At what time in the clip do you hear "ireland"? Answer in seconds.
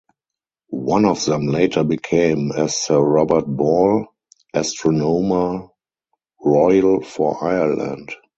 7.43-8.11